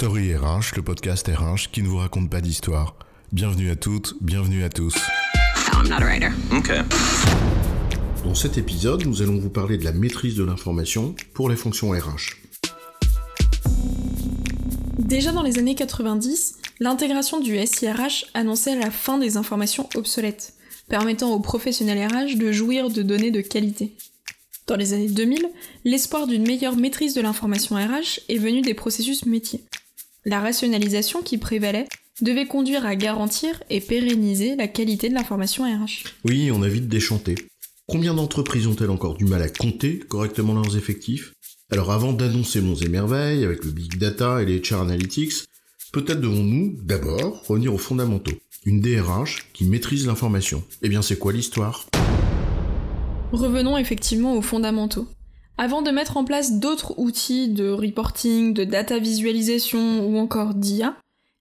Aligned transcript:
Story 0.00 0.34
RH, 0.34 0.76
le 0.76 0.82
podcast 0.82 1.28
RH 1.28 1.70
qui 1.70 1.82
ne 1.82 1.88
vous 1.88 1.98
raconte 1.98 2.30
pas 2.30 2.40
d'histoire. 2.40 2.96
Bienvenue 3.32 3.70
à 3.70 3.76
toutes, 3.76 4.14
bienvenue 4.22 4.64
à 4.64 4.70
tous. 4.70 4.94
I'm 5.74 5.88
not 5.90 5.96
a 5.96 6.06
writer. 6.06 6.30
Okay. 6.50 6.80
Dans 8.24 8.34
cet 8.34 8.56
épisode, 8.56 9.04
nous 9.04 9.20
allons 9.20 9.38
vous 9.38 9.50
parler 9.50 9.76
de 9.76 9.84
la 9.84 9.92
maîtrise 9.92 10.36
de 10.36 10.42
l'information 10.42 11.14
pour 11.34 11.50
les 11.50 11.56
fonctions 11.56 11.90
RH. 11.90 12.38
Déjà 14.98 15.32
dans 15.32 15.42
les 15.42 15.58
années 15.58 15.74
90, 15.74 16.56
l'intégration 16.78 17.38
du 17.38 17.58
SIRH 17.58 18.24
annonçait 18.32 18.76
la 18.76 18.90
fin 18.90 19.18
des 19.18 19.36
informations 19.36 19.86
obsolètes, 19.96 20.54
permettant 20.88 21.30
aux 21.34 21.40
professionnels 21.40 22.08
RH 22.10 22.38
de 22.38 22.52
jouir 22.52 22.88
de 22.88 23.02
données 23.02 23.32
de 23.32 23.42
qualité. 23.42 23.92
Dans 24.66 24.76
les 24.76 24.94
années 24.94 25.08
2000, 25.08 25.46
l'espoir 25.84 26.26
d'une 26.26 26.46
meilleure 26.46 26.76
maîtrise 26.76 27.12
de 27.12 27.20
l'information 27.20 27.76
RH 27.76 28.20
est 28.30 28.38
venu 28.38 28.62
des 28.62 28.72
processus 28.72 29.26
métiers. 29.26 29.62
La 30.26 30.40
rationalisation 30.40 31.22
qui 31.22 31.38
prévalait 31.38 31.88
devait 32.20 32.46
conduire 32.46 32.84
à 32.84 32.94
garantir 32.94 33.62
et 33.70 33.80
pérenniser 33.80 34.54
la 34.54 34.68
qualité 34.68 35.08
de 35.08 35.14
l'information 35.14 35.64
RH. 35.64 36.04
Oui, 36.26 36.50
on 36.52 36.62
a 36.62 36.68
vite 36.68 36.88
déchanté. 36.88 37.36
Combien 37.86 38.12
d'entreprises 38.12 38.66
ont-elles 38.66 38.90
encore 38.90 39.16
du 39.16 39.24
mal 39.24 39.40
à 39.40 39.48
compter 39.48 39.98
correctement 39.98 40.52
leurs 40.52 40.76
effectifs? 40.76 41.32
Alors 41.70 41.90
avant 41.90 42.12
d'annoncer 42.12 42.60
monts 42.60 42.74
et 42.74 42.88
merveilles 42.88 43.46
avec 43.46 43.64
le 43.64 43.70
big 43.70 43.96
data 43.96 44.42
et 44.42 44.44
les 44.44 44.60
HR 44.60 44.82
analytics, 44.82 45.32
peut-être 45.90 46.20
devons-nous 46.20 46.76
d'abord 46.82 47.42
revenir 47.46 47.72
aux 47.72 47.78
fondamentaux. 47.78 48.36
Une 48.66 48.82
DRH 48.82 49.46
qui 49.54 49.64
maîtrise 49.64 50.06
l'information. 50.06 50.62
Eh 50.82 50.90
bien 50.90 51.00
c'est 51.00 51.18
quoi 51.18 51.32
l'histoire? 51.32 51.86
Revenons 53.32 53.78
effectivement 53.78 54.36
aux 54.36 54.42
fondamentaux. 54.42 55.08
Avant 55.62 55.82
de 55.82 55.90
mettre 55.90 56.16
en 56.16 56.24
place 56.24 56.58
d'autres 56.58 56.98
outils 56.98 57.50
de 57.50 57.68
reporting, 57.68 58.54
de 58.54 58.64
data 58.64 58.98
visualisation 58.98 60.06
ou 60.06 60.16
encore 60.16 60.54
d'IA, 60.54 60.96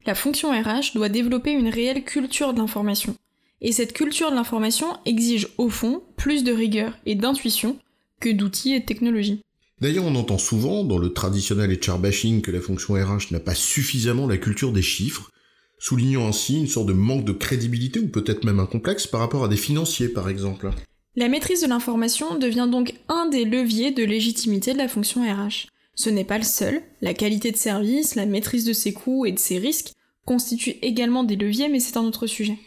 la 0.06 0.14
fonction 0.14 0.52
RH 0.52 0.94
doit 0.94 1.08
développer 1.08 1.52
une 1.52 1.70
réelle 1.70 2.04
culture 2.04 2.54
de 2.54 2.60
l'information. 2.60 3.16
Et 3.62 3.72
cette 3.72 3.94
culture 3.94 4.30
de 4.30 4.36
l'information 4.36 4.88
exige 5.06 5.48
au 5.58 5.70
fond 5.70 6.04
plus 6.18 6.44
de 6.44 6.52
rigueur 6.52 6.98
et 7.06 7.16
d'intuition 7.16 7.80
que 8.20 8.28
d'outils 8.28 8.74
et 8.74 8.82
de 8.82 8.86
technologies. 8.86 9.40
D'ailleurs, 9.80 10.04
on 10.04 10.16
entend 10.16 10.38
souvent 10.38 10.84
dans 10.84 10.98
le 10.98 11.14
traditionnel 11.14 11.80
HR 11.80 12.00
bashing 12.00 12.42
que 12.42 12.52
la 12.52 12.60
fonction 12.60 12.96
RH 12.96 13.32
n'a 13.32 13.40
pas 13.40 13.56
suffisamment 13.56 14.28
la 14.28 14.38
culture 14.38 14.74
des 14.74 14.82
chiffres, 14.82 15.32
soulignant 15.78 16.28
ainsi 16.28 16.60
une 16.60 16.68
sorte 16.68 16.88
de 16.88 16.94
manque 16.94 17.24
de 17.24 17.32
crédibilité 17.32 18.02
ou 18.02 18.10
peut-être 18.10 18.44
même 18.44 18.60
un 18.60 18.66
complexe 18.66 19.08
par 19.08 19.22
rapport 19.22 19.46
à 19.46 19.48
des 19.48 19.56
financiers 19.56 20.10
par 20.10 20.28
exemple. 20.28 20.72
La 21.16 21.28
maîtrise 21.28 21.62
de 21.62 21.68
l'information 21.68 22.38
devient 22.38 22.68
donc 22.72 22.94
un 23.08 23.26
des 23.26 23.44
leviers 23.44 23.92
de 23.92 24.04
légitimité 24.04 24.74
de 24.74 24.78
la 24.78 24.88
fonction 24.88 25.22
RH. 25.22 25.68
Ce 25.96 26.10
n'est 26.10 26.24
pas 26.24 26.38
le 26.38 26.44
seul, 26.44 26.82
la 27.02 27.14
qualité 27.14 27.52
de 27.52 27.58
service, 27.58 28.16
la 28.16 28.28
maîtrise 28.28 28.64
de 28.64 28.74
ses 28.74 28.94
coûts 28.94 29.26
et 29.26 29.32
de 29.32 29.40
ses 29.40 29.58
risques 29.58 29.94
constituent 30.26 30.78
également 30.84 31.24
des 31.24 31.36
leviers, 31.36 31.68
mais 31.68 31.80
c'est 31.80 31.98
un 31.98 32.04
autre 32.04 32.28
sujet. 32.28 32.60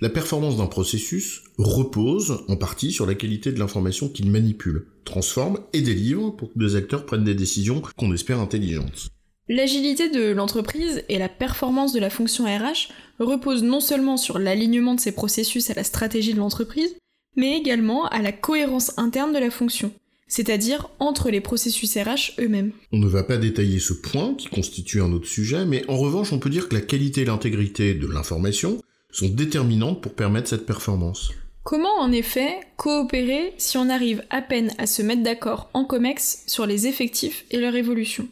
La 0.00 0.08
performance 0.08 0.56
d'un 0.56 0.66
processus 0.66 1.42
repose 1.58 2.44
en 2.48 2.56
partie 2.56 2.92
sur 2.92 3.04
la 3.04 3.14
qualité 3.14 3.52
de 3.52 3.58
l'information 3.58 4.08
qu'il 4.08 4.30
manipule, 4.30 4.86
transforme 5.04 5.58
et 5.72 5.80
délivre 5.80 6.30
pour 6.30 6.52
que 6.52 6.58
les 6.60 6.76
acteurs 6.76 7.04
prennent 7.04 7.24
des 7.24 7.34
décisions 7.34 7.82
qu'on 7.96 8.14
espère 8.14 8.38
intelligentes. 8.38 9.08
L'agilité 9.48 10.08
de 10.08 10.30
l'entreprise 10.30 11.02
et 11.08 11.18
la 11.18 11.28
performance 11.28 11.92
de 11.92 12.00
la 12.00 12.10
fonction 12.10 12.44
RH 12.44 12.88
reposent 13.18 13.64
non 13.64 13.80
seulement 13.80 14.16
sur 14.16 14.38
l'alignement 14.38 14.94
de 14.94 15.00
ces 15.00 15.12
processus 15.12 15.68
à 15.70 15.74
la 15.74 15.84
stratégie 15.84 16.32
de 16.32 16.38
l'entreprise, 16.38 16.94
mais 17.36 17.56
également 17.56 18.06
à 18.06 18.22
la 18.22 18.32
cohérence 18.32 18.96
interne 18.98 19.32
de 19.32 19.38
la 19.38 19.50
fonction, 19.50 19.92
c'est-à-dire 20.26 20.88
entre 20.98 21.30
les 21.30 21.40
processus 21.40 21.96
RH 21.96 22.40
eux-mêmes. 22.40 22.72
On 22.92 22.98
ne 22.98 23.06
va 23.06 23.22
pas 23.22 23.36
détailler 23.36 23.78
ce 23.78 23.92
point 23.92 24.34
qui 24.34 24.48
constitue 24.48 25.02
un 25.02 25.12
autre 25.12 25.28
sujet, 25.28 25.64
mais 25.64 25.84
en 25.88 25.96
revanche 25.96 26.32
on 26.32 26.38
peut 26.38 26.50
dire 26.50 26.68
que 26.68 26.74
la 26.74 26.80
qualité 26.80 27.22
et 27.22 27.26
l'intégrité 27.26 27.94
de 27.94 28.06
l'information 28.06 28.82
sont 29.10 29.28
déterminantes 29.28 30.02
pour 30.02 30.14
permettre 30.14 30.48
cette 30.48 30.66
performance. 30.66 31.30
Comment 31.64 32.00
en 32.00 32.10
effet 32.10 32.58
coopérer 32.76 33.54
si 33.56 33.78
on 33.78 33.88
arrive 33.88 34.24
à 34.30 34.42
peine 34.42 34.72
à 34.78 34.86
se 34.86 35.00
mettre 35.00 35.22
d'accord 35.22 35.70
en 35.74 35.84
COMEX 35.84 36.42
sur 36.48 36.66
les 36.66 36.88
effectifs 36.88 37.44
et 37.50 37.58
leur 37.58 37.76
évolution? 37.76 38.26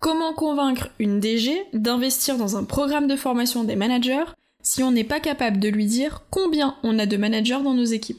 Comment 0.00 0.32
convaincre 0.32 0.88
une 0.98 1.20
DG 1.20 1.56
d'investir 1.72 2.36
dans 2.36 2.56
un 2.56 2.64
programme 2.64 3.06
de 3.06 3.16
formation 3.16 3.64
des 3.64 3.76
managers 3.76 4.24
si 4.62 4.82
on 4.82 4.90
n'est 4.90 5.04
pas 5.04 5.20
capable 5.20 5.58
de 5.58 5.68
lui 5.68 5.86
dire 5.86 6.24
combien 6.30 6.76
on 6.82 6.98
a 6.98 7.06
de 7.06 7.16
managers 7.16 7.62
dans 7.62 7.74
nos 7.74 7.84
équipes. 7.84 8.18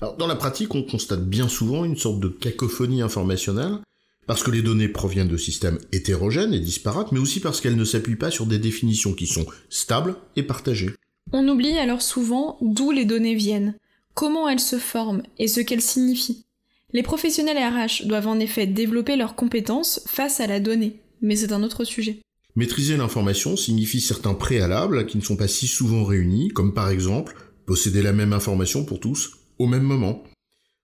Alors, 0.00 0.16
dans 0.16 0.26
la 0.26 0.36
pratique, 0.36 0.74
on 0.74 0.82
constate 0.82 1.24
bien 1.24 1.48
souvent 1.48 1.84
une 1.84 1.96
sorte 1.96 2.20
de 2.20 2.28
cacophonie 2.28 3.02
informationnelle, 3.02 3.78
parce 4.26 4.42
que 4.42 4.50
les 4.50 4.62
données 4.62 4.88
proviennent 4.88 5.28
de 5.28 5.36
systèmes 5.36 5.78
hétérogènes 5.90 6.54
et 6.54 6.60
disparates, 6.60 7.12
mais 7.12 7.18
aussi 7.18 7.40
parce 7.40 7.60
qu'elles 7.60 7.76
ne 7.76 7.84
s'appuient 7.84 8.16
pas 8.16 8.30
sur 8.30 8.46
des 8.46 8.58
définitions 8.58 9.14
qui 9.14 9.26
sont 9.26 9.46
stables 9.70 10.16
et 10.36 10.42
partagées. 10.42 10.94
On 11.32 11.48
oublie 11.48 11.78
alors 11.78 12.02
souvent 12.02 12.58
d'où 12.60 12.90
les 12.90 13.04
données 13.04 13.34
viennent, 13.34 13.74
comment 14.14 14.48
elles 14.48 14.60
se 14.60 14.78
forment 14.78 15.22
et 15.38 15.48
ce 15.48 15.60
qu'elles 15.60 15.82
signifient. 15.82 16.44
Les 16.92 17.02
professionnels 17.02 17.58
RH 17.58 18.06
doivent 18.06 18.28
en 18.28 18.38
effet 18.38 18.66
développer 18.66 19.16
leurs 19.16 19.34
compétences 19.34 20.00
face 20.06 20.40
à 20.40 20.46
la 20.46 20.60
donnée, 20.60 21.00
mais 21.20 21.36
c'est 21.36 21.52
un 21.52 21.62
autre 21.62 21.84
sujet. 21.84 22.20
Maîtriser 22.58 22.96
l'information 22.96 23.56
signifie 23.56 24.00
certains 24.00 24.34
préalables 24.34 25.06
qui 25.06 25.16
ne 25.16 25.22
sont 25.22 25.36
pas 25.36 25.46
si 25.46 25.68
souvent 25.68 26.02
réunis, 26.02 26.48
comme 26.48 26.74
par 26.74 26.90
exemple 26.90 27.36
posséder 27.66 28.02
la 28.02 28.12
même 28.12 28.32
information 28.32 28.84
pour 28.84 28.98
tous 28.98 29.34
au 29.60 29.68
même 29.68 29.84
moment. 29.84 30.24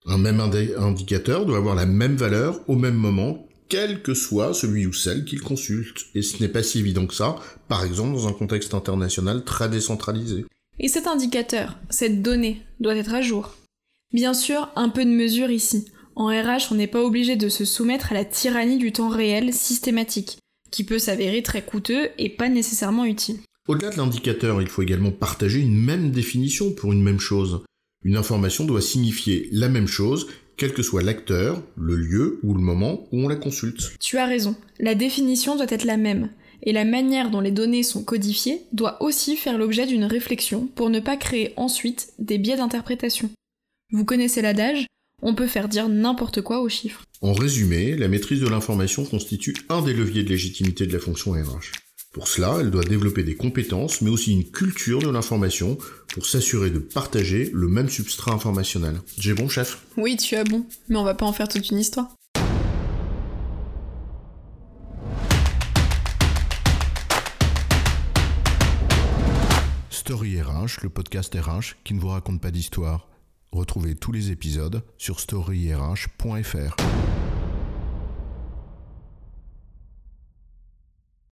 Un 0.06 0.18
même 0.18 0.38
indicateur 0.38 1.44
doit 1.44 1.56
avoir 1.56 1.74
la 1.74 1.84
même 1.84 2.14
valeur 2.14 2.60
au 2.68 2.76
même 2.76 2.94
moment, 2.94 3.48
quel 3.68 4.02
que 4.02 4.14
soit 4.14 4.54
celui 4.54 4.86
ou 4.86 4.92
celle 4.92 5.24
qu'il 5.24 5.40
consulte. 5.40 6.06
Et 6.14 6.22
ce 6.22 6.40
n'est 6.40 6.48
pas 6.48 6.62
si 6.62 6.78
évident 6.78 7.08
que 7.08 7.14
ça, 7.14 7.34
par 7.66 7.84
exemple 7.84 8.12
dans 8.12 8.28
un 8.28 8.32
contexte 8.32 8.72
international 8.72 9.42
très 9.42 9.68
décentralisé. 9.68 10.44
Et 10.78 10.86
cet 10.86 11.08
indicateur, 11.08 11.76
cette 11.90 12.22
donnée, 12.22 12.62
doit 12.78 12.94
être 12.94 13.14
à 13.14 13.20
jour. 13.20 13.52
Bien 14.12 14.34
sûr, 14.34 14.70
un 14.76 14.90
peu 14.90 15.04
de 15.04 15.10
mesure 15.10 15.50
ici. 15.50 15.86
En 16.14 16.26
RH, 16.26 16.70
on 16.70 16.76
n'est 16.76 16.86
pas 16.86 17.02
obligé 17.02 17.34
de 17.34 17.48
se 17.48 17.64
soumettre 17.64 18.12
à 18.12 18.14
la 18.14 18.24
tyrannie 18.24 18.78
du 18.78 18.92
temps 18.92 19.08
réel 19.08 19.52
systématique 19.52 20.38
qui 20.74 20.82
peut 20.82 20.98
s'avérer 20.98 21.40
très 21.44 21.62
coûteux 21.62 22.08
et 22.18 22.28
pas 22.28 22.48
nécessairement 22.48 23.04
utile. 23.04 23.38
Au-delà 23.68 23.90
de 23.90 23.96
l'indicateur, 23.96 24.60
il 24.60 24.66
faut 24.66 24.82
également 24.82 25.12
partager 25.12 25.60
une 25.60 25.78
même 25.78 26.10
définition 26.10 26.72
pour 26.72 26.92
une 26.92 27.02
même 27.02 27.20
chose. 27.20 27.62
Une 28.02 28.16
information 28.16 28.64
doit 28.64 28.82
signifier 28.82 29.48
la 29.52 29.68
même 29.68 29.86
chose, 29.86 30.26
quel 30.56 30.74
que 30.74 30.82
soit 30.82 31.02
l'acteur, 31.02 31.62
le 31.76 31.94
lieu 31.94 32.40
ou 32.42 32.54
le 32.54 32.60
moment 32.60 33.06
où 33.12 33.20
on 33.20 33.28
la 33.28 33.36
consulte. 33.36 33.92
Tu 34.00 34.18
as 34.18 34.26
raison, 34.26 34.56
la 34.80 34.96
définition 34.96 35.54
doit 35.54 35.66
être 35.68 35.84
la 35.84 35.96
même, 35.96 36.30
et 36.64 36.72
la 36.72 36.84
manière 36.84 37.30
dont 37.30 37.40
les 37.40 37.52
données 37.52 37.84
sont 37.84 38.02
codifiées 38.02 38.62
doit 38.72 39.00
aussi 39.00 39.36
faire 39.36 39.58
l'objet 39.58 39.86
d'une 39.86 40.04
réflexion 40.04 40.66
pour 40.74 40.90
ne 40.90 40.98
pas 40.98 41.16
créer 41.16 41.54
ensuite 41.56 42.12
des 42.18 42.38
biais 42.38 42.56
d'interprétation. 42.56 43.30
Vous 43.92 44.04
connaissez 44.04 44.42
l'adage 44.42 44.86
on 45.22 45.34
peut 45.34 45.47
faire 45.47 45.69
dire 45.69 45.88
n'importe 45.88 46.42
quoi 46.42 46.60
aux 46.60 46.69
chiffres. 46.69 47.02
En 47.20 47.32
résumé, 47.32 47.97
la 47.97 48.08
maîtrise 48.08 48.41
de 48.41 48.48
l'information 48.48 49.04
constitue 49.04 49.56
un 49.69 49.82
des 49.82 49.94
leviers 49.94 50.22
de 50.22 50.28
légitimité 50.28 50.86
de 50.86 50.92
la 50.92 50.98
fonction 50.98 51.32
RH. 51.32 51.72
Pour 52.12 52.28
cela, 52.28 52.58
elle 52.60 52.70
doit 52.70 52.84
développer 52.84 53.25
des 53.25 53.34
compétences, 53.34 54.00
mais 54.00 54.10
aussi 54.10 54.32
une 54.32 54.44
culture 54.44 55.00
de 55.00 55.10
l'information 55.10 55.78
pour 56.12 56.26
s'assurer 56.26 56.70
de 56.70 56.78
partager 56.78 57.50
le 57.52 57.66
même 57.66 57.88
substrat 57.88 58.32
informationnel. 58.32 59.00
J'ai 59.19 59.34
bon, 59.34 59.48
chef? 59.48 59.84
Oui, 59.97 60.16
tu 60.16 60.36
as 60.36 60.44
bon, 60.44 60.64
mais 60.88 60.97
on 60.97 61.04
va 61.04 61.14
pas 61.14 61.26
en 61.26 61.32
faire 61.32 61.48
toute 61.48 61.70
une 61.70 61.78
histoire. 61.78 62.14
Story 69.91 70.41
RH, 70.41 70.82
le 70.82 70.91
podcast 70.91 71.34
RH 71.34 71.76
qui 71.82 71.94
ne 71.94 72.00
vous 72.00 72.08
raconte 72.08 72.41
pas 72.41 72.50
d'histoire. 72.50 73.08
Retrouvez 73.54 73.94
tous 73.94 74.10
les 74.10 74.32
épisodes 74.32 74.82
sur 74.98 75.20
storyrh.fr. 75.20 76.76